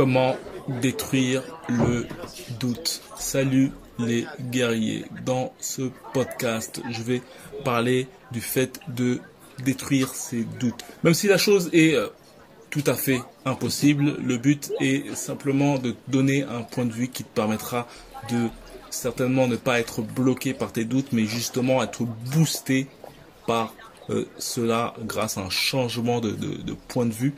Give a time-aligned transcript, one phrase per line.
[0.00, 0.34] Comment
[0.80, 2.06] détruire le
[2.58, 3.02] doute?
[3.18, 5.04] Salut les guerriers.
[5.26, 7.20] Dans ce podcast, je vais
[7.66, 9.20] parler du fait de
[9.62, 10.86] détruire ces doutes.
[11.04, 12.06] Même si la chose est euh,
[12.70, 17.22] tout à fait impossible, le but est simplement de donner un point de vue qui
[17.22, 17.86] te permettra
[18.30, 18.48] de
[18.88, 22.86] certainement ne pas être bloqué par tes doutes, mais justement être boosté
[23.46, 23.74] par
[24.10, 26.34] euh, cela grâce à un changement de,
[26.88, 27.34] point de vue.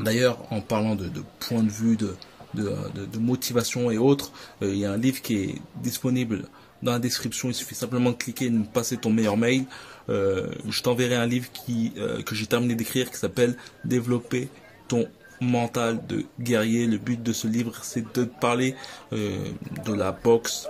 [0.00, 1.10] D'ailleurs, en parlant de,
[1.40, 4.32] point de vue, de, motivation et autres,
[4.62, 6.44] euh, il y a un livre qui est disponible
[6.82, 7.48] dans la description.
[7.48, 9.64] Il suffit simplement de cliquer et de me passer ton meilleur mail.
[10.08, 11.92] Euh, je t'enverrai un livre qui,
[12.24, 14.48] que j'ai terminé d'écrire qui s'appelle Développer
[14.86, 15.06] ton
[15.40, 16.86] mental de guerrier.
[16.86, 18.74] Le but de ce livre, c'est de parler
[19.12, 20.68] de la boxe,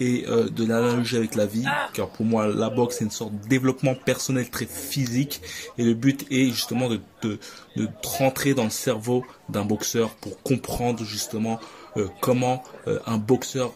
[0.00, 3.38] et euh, de l'analogie avec la vie, car pour moi la boxe c'est une sorte
[3.38, 5.42] de développement personnel très physique
[5.78, 7.38] et le but est justement de, de,
[7.76, 11.60] de rentrer dans le cerveau d'un boxeur pour comprendre justement
[11.96, 13.72] euh, comment euh, un boxeur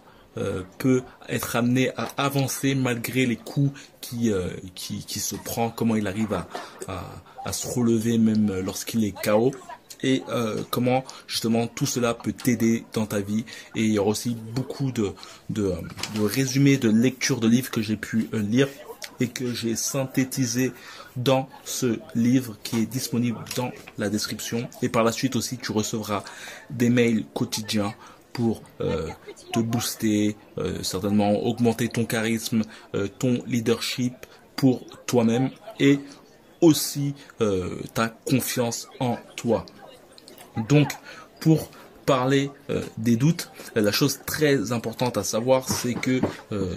[0.79, 3.70] peut être amené à avancer malgré les coups
[4.01, 4.32] qui,
[4.74, 6.48] qui, qui se prend, comment il arrive à,
[6.88, 7.04] à,
[7.45, 9.52] à se relever même lorsqu'il est KO
[10.02, 13.45] et euh, comment justement tout cela peut t'aider dans ta vie.
[13.74, 15.12] Et il y aura aussi beaucoup de,
[15.51, 15.73] de,
[16.23, 18.68] résumés, de lectures de livres que j'ai pu euh, lire
[19.20, 20.73] et que j'ai synthétisé
[21.16, 24.68] dans ce livre qui est disponible dans la description.
[24.82, 26.24] Et par la suite aussi, tu recevras
[26.70, 27.95] des mails quotidiens
[28.32, 29.08] pour euh,
[29.52, 30.36] te booster,
[30.82, 32.62] certainement augmenter ton charisme,
[33.20, 34.14] ton leadership
[34.56, 36.01] pour toi-même et
[36.60, 37.14] aussi
[37.95, 39.64] ta confiance en toi.
[40.69, 40.88] Donc,
[41.41, 41.69] pour
[42.05, 46.21] parler euh, des doutes, la chose très importante à savoir, c'est que
[46.52, 46.74] euh,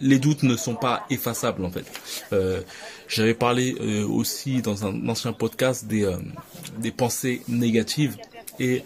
[0.00, 1.86] les doutes ne sont pas effaçables en fait.
[2.32, 2.60] Euh,
[3.08, 6.06] j'avais parlé aussi dans un ancien podcast des,
[6.94, 8.16] pensées négatives
[8.58, 8.84] et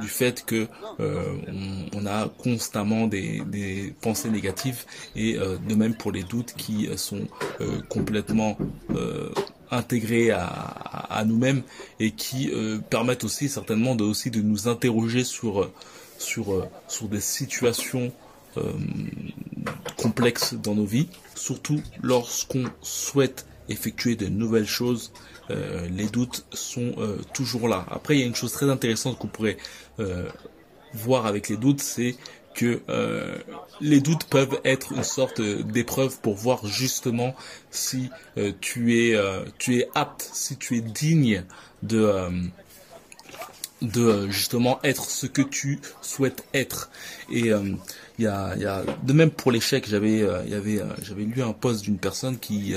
[0.00, 4.84] du fait que on, a constamment des, pensées négatives
[5.16, 7.26] et de même pour les doutes qui sont
[7.88, 8.56] complètement
[9.70, 11.62] intégrés à, nous-mêmes
[11.98, 15.70] et qui euh, permettent aussi certainement de aussi de nous interroger sur
[16.18, 18.12] sur euh, sur des situations
[18.56, 18.72] euh,
[19.96, 25.12] complexes dans nos vies, surtout lorsqu'on souhaite effectuer de nouvelles choses.
[25.48, 26.94] les doutes sont
[27.34, 27.84] toujours là.
[27.90, 29.56] Après, il y a une chose très intéressante qu'on pourrait
[30.94, 32.16] voir avec les doutes, c'est
[32.60, 33.38] que euh,
[33.80, 37.34] les doutes peuvent être une sorte d'épreuve pour voir justement
[37.70, 41.44] si euh, tu es euh, tu es apte, si tu es digne
[41.82, 42.28] de
[43.80, 46.90] de justement être ce que tu souhaites être.
[47.30, 47.78] Et il
[48.18, 50.22] y a, y a de même pour l'échec j'avais
[51.02, 52.74] j'avais lu un post d'une personne qui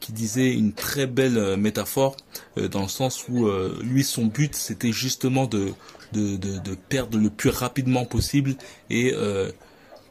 [0.00, 2.16] qui disait une très belle métaphore
[2.56, 3.48] dans le sens où
[3.82, 5.72] lui son but c'était justement de
[6.12, 8.54] de, de, perdre le plus rapidement possible
[8.90, 9.50] et euh,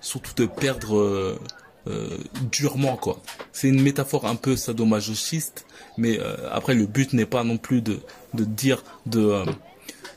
[0.02, 1.40] surtout de perdre euh,
[1.88, 2.18] euh,
[2.52, 3.22] durement quoi.
[3.52, 5.66] C'est une métaphore un peu sadomasochiste,
[5.98, 6.20] mais
[6.52, 8.00] après le but n'est pas non plus de,
[8.34, 9.44] de dire de,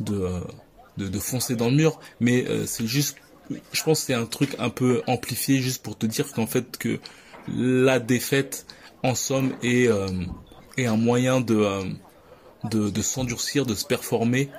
[0.00, 0.40] de,
[0.96, 3.16] de, foncer dans le mur, mais c'est juste,
[3.72, 6.98] je pense c'est un truc un peu amplifié juste pour te dire qu'en fait que
[7.48, 8.66] la défaite
[9.02, 9.88] en somme est,
[10.76, 11.64] est un moyen de,
[12.64, 14.50] de, de s'endurcir, de se performer.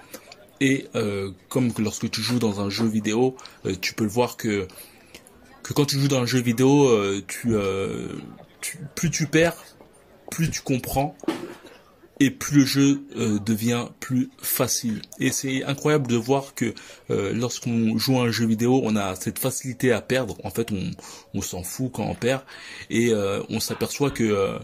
[0.61, 3.35] Et euh, comme lorsque tu joues dans un jeu vidéo,
[3.66, 4.67] euh, tu peux le voir que
[5.63, 7.22] que quand tu joues dans un jeu vidéo, euh,
[8.95, 9.55] plus tu perds,
[10.31, 11.16] plus tu comprends
[12.19, 13.02] et plus le jeu
[13.46, 15.02] devient plus facile.
[15.19, 16.74] Et c'est incroyable de voir que
[17.09, 20.35] lorsqu'on joue à un jeu vidéo, on a cette facilité à perdre.
[20.44, 20.91] En fait, on,
[21.34, 22.41] on s'en fout quand on perd
[22.90, 23.13] et
[23.50, 24.59] on s'aperçoit que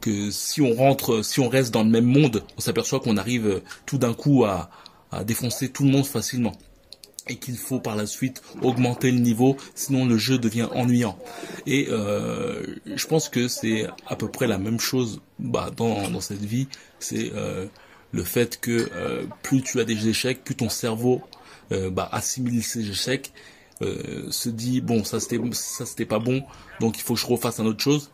[0.00, 3.62] que si on rentre, si on reste dans le même monde, on s'aperçoit qu'on arrive
[3.84, 4.70] tout d'un coup à,
[5.10, 6.52] à défoncer tout le monde facilement
[7.28, 11.18] et qu'il faut par la suite augmenter le niveau, sinon le jeu devient ennuyant.
[11.66, 16.20] Et euh, je pense que c'est à peu près la même chose bah, dans, dans
[16.20, 16.68] cette vie,
[16.98, 17.66] c'est euh,
[18.12, 21.22] le fait que euh, plus tu as des échecs, plus ton cerveau
[21.72, 23.32] euh, bah, assimile ces échecs,
[23.82, 26.42] euh, se dit bon ça c'était ça c'était pas bon,
[26.80, 28.10] donc il faut que je refasse un autre chose,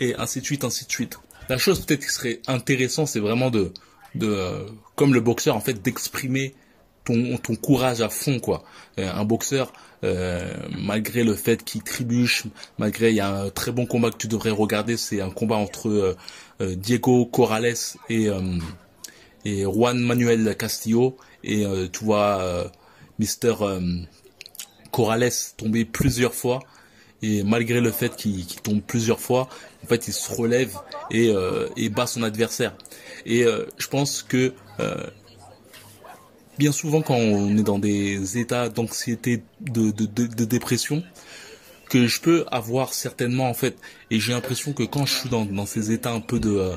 [0.00, 1.18] et ainsi de suite, ainsi de suite.
[1.48, 3.72] La chose peut-être qui serait intéressant, c'est vraiment de
[4.14, 6.54] de comme le boxeur en fait d'exprimer
[7.38, 8.62] ton, courage à fond quoi.
[8.98, 9.72] Euh, un boxeur
[10.04, 12.44] euh, malgré le fait qu'il trébuche,
[12.78, 15.56] malgré il y a un très bon combat que tu devrais regarder, c'est un combat
[15.56, 15.88] entre
[16.60, 17.74] euh, Diego Corrales
[18.08, 18.28] et
[19.44, 22.70] et Juan Manuel Castillo et tu vois
[23.20, 23.54] Mister
[24.90, 26.58] Corrales tomber plusieurs fois
[27.22, 29.48] et malgré le fait qu'il tombe plusieurs fois,
[29.84, 30.76] en fait, il se relève
[31.12, 31.32] et,
[31.76, 32.74] et bat son adversaire.
[33.24, 33.44] Et
[33.78, 34.52] je pense que
[36.58, 41.02] bien souvent quand on est dans des états d'anxiété, de, de, de, dépression,
[41.88, 43.76] que je peux avoir certainement en fait,
[44.10, 46.76] et j'ai l'impression que quand je suis dans, dans ces états un peu de euh,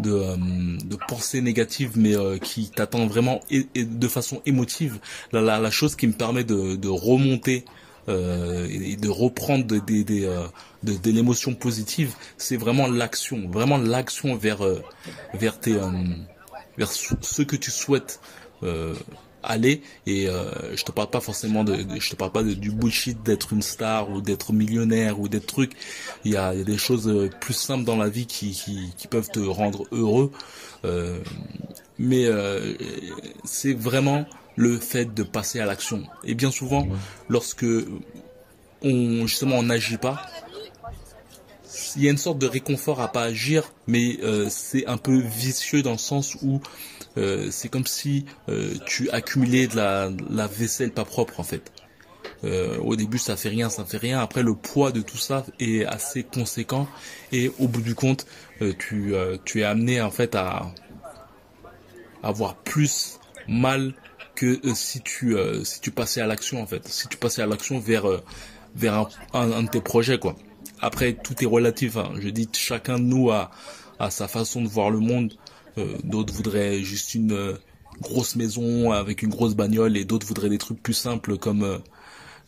[0.00, 0.36] de, euh,
[0.84, 4.98] de pensée négative mais euh, qui t'attend vraiment et, de façon émotive
[5.30, 7.64] la, la, chose qui me permet de, de remonter
[8.08, 10.28] et de reprendre des, des,
[10.82, 14.62] de, de l'émotion positive c'est vraiment l'action vraiment l'action vers
[15.32, 15.78] vers tes
[16.76, 18.20] vers ce que tu souhaites
[19.44, 19.82] aller.
[20.06, 23.22] Et euh, je te parle pas forcément de, je te parle pas de, du bullshit
[23.22, 25.72] d'être une star ou d'être millionnaire ou d'être truc.
[26.24, 29.30] Il y a, des choses euh, plus simples dans la vie qui, qui, qui peuvent
[29.30, 30.32] te rendre heureux.
[30.84, 31.18] Euh,
[31.98, 32.74] mais euh,
[33.44, 34.26] c'est vraiment
[34.56, 36.04] le fait de passer à l'action.
[36.24, 36.86] Et bien souvent
[37.28, 37.66] lorsque
[38.82, 40.22] on justement on n'agit pas
[41.96, 45.18] il y a une sorte de réconfort à pas agir mais euh, c'est un peu
[45.18, 46.60] vicieux dans le sens où
[47.16, 51.72] euh, c'est comme si euh, tu accumulais de la, la, vaisselle pas propre en fait.
[52.42, 54.20] Euh, au début ça fait rien, ça fait rien.
[54.20, 56.88] Après le poids de tout ça est assez conséquent
[57.32, 58.26] et au bout du compte
[58.78, 60.72] tu, tu es amené en fait à,
[62.22, 63.94] avoir plus mal
[64.34, 66.86] que si tu si tu passais à l'action en fait.
[66.88, 68.06] Si tu passais à l'action vers
[68.74, 70.36] vers un, un, de tes projets quoi.
[70.84, 71.96] Après tout est relatif.
[71.96, 72.12] Hein.
[72.20, 73.50] Je dis chacun de nous a
[74.10, 75.32] sa façon de voir le monde
[75.78, 77.54] euh, d'autres voudraient juste une euh,
[78.02, 81.78] grosse maison avec une grosse bagnole et d'autres voudraient des trucs plus simples comme euh,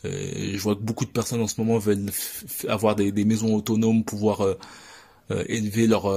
[0.03, 2.11] je vois que beaucoup de personnes en ce moment veulent
[2.67, 4.45] avoir des, maisons autonomes, pouvoir
[5.47, 6.07] élever leur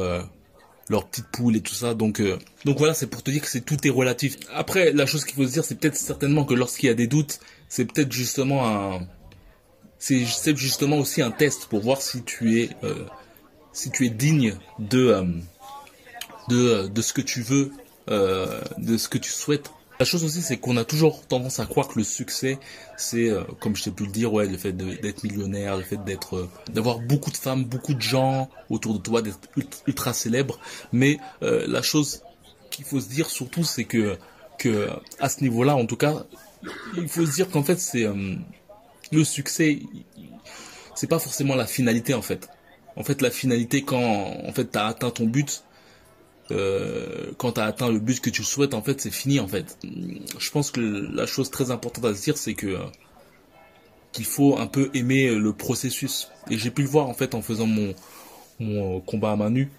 [0.91, 1.95] leurs petites poules et tout ça.
[1.95, 2.23] Donc
[2.67, 4.37] donc voilà, c'est pour te dire que tout est relatif.
[4.53, 7.07] Après, la chose qu'il faut se dire, c'est peut-être certainement que lorsqu'il y a des
[7.07, 9.01] doutes, c'est peut-être justement un
[10.01, 12.71] c'est justement aussi un test pour voir si tu es
[13.73, 15.41] si tu es digne de
[16.51, 17.73] de, de ce que tu veux,
[18.11, 19.71] euh, de ce que tu souhaites.
[19.99, 22.59] La chose aussi, c'est qu'on a toujours tendance à croire que le succès,
[22.97, 26.03] c'est, euh, comme je t'ai pu le dire, ouais, le fait d'être millionnaire, le fait
[26.05, 29.39] d'être, euh, d'avoir beaucoup de femmes, beaucoup de gens autour de toi, d'être
[29.87, 30.59] ultra célèbre.
[30.93, 32.23] Mais euh, la chose
[32.71, 34.17] qu'il faut se dire surtout, c'est que,
[34.59, 34.89] que
[35.19, 36.25] à ce niveau-là, en tout cas,
[36.97, 38.07] il faut se dire qu'en fait, c'est
[39.13, 39.81] le succès,
[40.95, 42.49] c'est pas forcément la finalité en fait.
[42.97, 45.65] En fait, la finalité quand en fait t'as atteint ton but,
[46.51, 49.49] euh, quand tu as atteint le but que tu souhaites, en fait, c'est fini, en
[49.49, 49.79] fait.
[50.39, 52.85] Je pense que la chose très importante à se dire, c'est que euh,
[54.13, 56.29] qu'il faut un peu aimer le processus.
[56.51, 57.95] Et j'ai pu le voir, en fait, en faisant mon,
[58.59, 59.71] mon combat à main nue,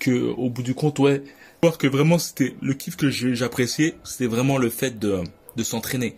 [0.00, 1.22] que au bout du compte, ouais,
[1.62, 5.22] voir que vraiment c'était le kiff que j'appréciais, c'était vraiment le fait de,
[5.56, 6.16] de s'entraîner.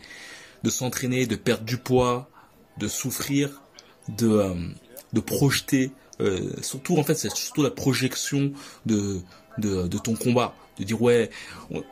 [0.64, 2.29] De s'entraîner, de perdre du poids,
[2.79, 3.63] de souffrir,
[4.09, 4.55] de,
[5.13, 5.91] de projeter,
[6.63, 8.53] surtout en fait c'est surtout la projection
[8.87, 9.21] de
[9.59, 10.55] de, ton combat.
[10.79, 11.31] De dire ouais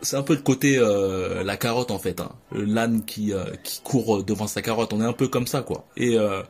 [0.00, 2.30] c'est un peu le côté euh, la carotte en fait hein.
[2.52, 4.92] l'âne qui euh, qui court devant sa carotte.
[4.92, 5.86] On est un peu comme ça quoi.
[5.96, 6.42] Et euh,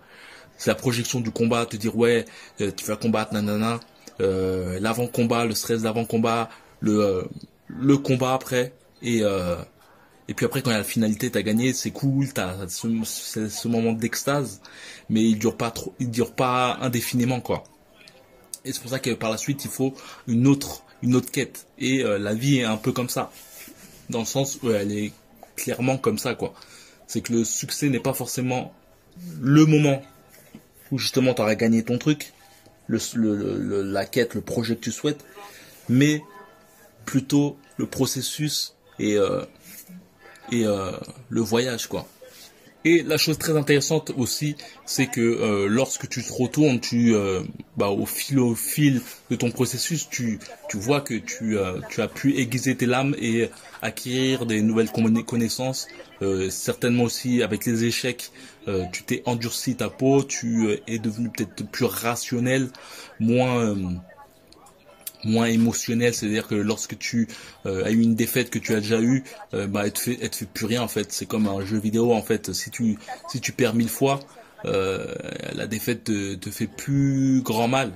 [0.58, 2.26] c'est la projection du combat te dire ouais
[2.58, 3.80] tu vas combattre nanana.
[4.18, 6.50] L'avant combat le stress d'avant combat
[6.80, 7.24] le
[7.68, 8.74] le combat après.
[9.02, 9.22] Et
[10.28, 13.68] et puis après quand il y a la finalité t'as gagné c'est cool t'as ce,
[13.68, 14.60] moment d'extase
[15.08, 17.64] mais il dure pas trop dure pas indéfiniment quoi
[18.64, 19.94] et c'est pour ça que par la suite il faut
[20.26, 21.66] une autre une autre quête.
[21.78, 23.30] Et euh, la vie est un peu comme ça.
[24.10, 25.12] Dans le sens où elle est
[25.56, 26.54] clairement comme ça, quoi.
[27.06, 28.72] C'est que le succès n'est pas forcément
[29.40, 30.02] le moment
[30.90, 32.32] où justement tu aurais gagné ton truc,
[32.88, 35.24] le, la quête, le projet que tu souhaites,
[35.88, 36.22] mais
[37.04, 39.44] plutôt le processus et, euh,
[40.52, 40.92] et euh,
[41.28, 42.06] le voyage, quoi.
[42.88, 47.42] Et la chose très intéressante aussi, c'est que euh, lorsque tu te retournes, tu, euh,
[47.76, 50.38] bah, au fil au fil de ton processus, tu,
[50.68, 53.50] tu vois que tu, euh, tu as pu aiguiser tes lames et
[53.82, 54.90] acquérir des nouvelles
[55.26, 55.88] connaissances.
[56.48, 58.30] certainement aussi avec les échecs,
[58.92, 62.68] tu t'es endurci ta peau, tu es devenu peut-être plus rationnel,
[63.18, 63.76] moins
[65.26, 67.28] moins émotionnel, c'est-à-dire que lorsque tu
[67.66, 70.16] euh, as eu une défaite que tu as déjà eu, euh, bah elle te fait,
[70.16, 71.12] te fait plus rien en fait.
[71.12, 72.52] C'est comme un jeu vidéo en fait.
[72.52, 74.20] Si tu si tu perds mille fois,
[74.64, 75.14] euh,
[75.54, 77.92] la défaite te, te fait plus grand mal.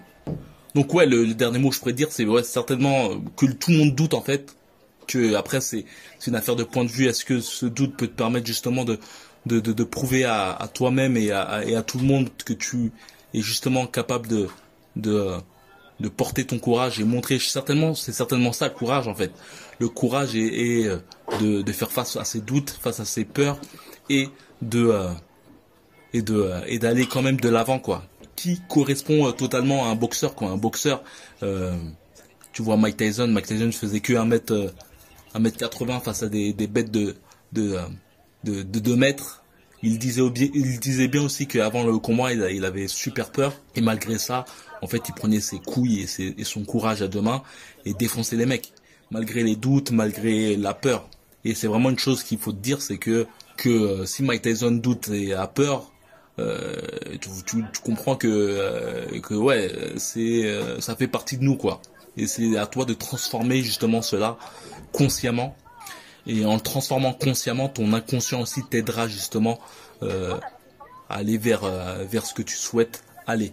[0.75, 3.79] Donc ouais, le, dernier mot que je pourrais dire, c'est ouais, certainement que tout le
[3.79, 4.55] monde doute en fait.
[5.07, 5.85] Que après c'est
[6.19, 7.07] c'est une affaire de point de vue.
[7.07, 8.99] Est-ce que ce doute peut te permettre justement de
[9.47, 12.53] de, de, de prouver à, à toi-même et à, et à tout le monde que
[12.53, 12.93] tu
[13.35, 14.49] es justement capable de
[14.97, 15.37] de
[16.01, 19.31] de porter ton courage et montrer certainement c'est certainement ça le courage en fait.
[19.79, 20.99] Le courage est, euh,
[21.41, 23.59] de, faire face à ses doutes face à ses peurs
[24.09, 24.29] et
[24.63, 25.11] de euh,
[26.13, 28.05] et de euh, et d'aller quand même de l'avant quoi.
[28.35, 30.49] Qui correspond totalement à un boxeur quoi.
[30.49, 31.03] Un boxeur
[32.53, 34.73] tu vois Mike Tyson Mike Tyson faisait que 1 mètre
[35.35, 37.15] 1 mètre 80 face à des, des bêtes de
[37.53, 37.77] de,
[38.45, 39.45] de, de 2 mètres.
[39.83, 43.55] Il disait, bien aussi qu'avant le combat, il, avait super peur.
[43.77, 44.45] Et malgré ça,
[44.83, 47.43] en fait, il prenait ses couilles et, et son courage à deux mains
[47.85, 48.73] et défonçait les mecs.
[49.11, 51.09] Malgré les doutes, malgré la peur.
[51.45, 54.43] Et c'est vraiment une chose qu'il faut te dire, c'est que que euh, si Mike
[54.43, 55.91] Tyson doute et a peur,
[56.41, 56.77] euh,
[57.21, 61.57] tu, tu, tu, comprends que euh, que ouais, c'est euh, ça fait partie de nous
[61.57, 61.83] quoi.
[62.17, 64.39] Et c'est à toi de transformer justement cela
[64.93, 65.57] consciemment.
[66.27, 69.59] Et en le transformant consciemment, ton inconscient aussi t'aidera justement
[70.03, 70.37] euh,
[71.09, 71.63] à aller vers
[72.11, 73.53] vers ce que tu souhaites aller.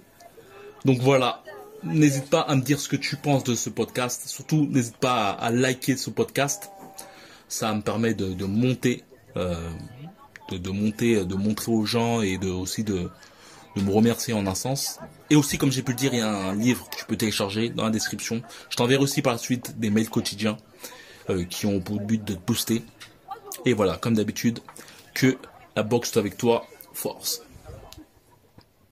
[0.85, 1.43] Donc voilà,
[1.83, 4.23] n'hésite pas à me dire ce que tu penses de ce podcast.
[4.27, 6.69] Surtout, n'hésite pas à, à, liker ce podcast.
[7.47, 9.03] Ça me permet de, de monter,
[9.37, 9.55] euh,
[10.51, 13.09] de, de, monter, de montrer aux gens et de aussi de,
[13.75, 14.99] de me remercier en un sens.
[15.29, 17.17] Et aussi, comme j'ai pu le dire, il y a un livre que tu peux
[17.17, 18.41] télécharger dans la description.
[18.69, 20.57] Je t'enverrai aussi par la suite des mails quotidiens
[21.29, 22.83] euh, qui ont pour but de te booster.
[23.65, 24.59] Et voilà, comme d'habitude,
[25.13, 25.37] que
[25.75, 27.41] la boxe soit avec toi, force.